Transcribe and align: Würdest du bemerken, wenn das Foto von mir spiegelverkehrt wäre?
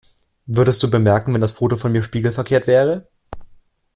Würdest 0.47 0.81
du 0.81 0.89
bemerken, 0.89 1.31
wenn 1.31 1.41
das 1.41 1.51
Foto 1.51 1.75
von 1.77 1.91
mir 1.91 2.01
spiegelverkehrt 2.01 2.65
wäre? 2.65 3.07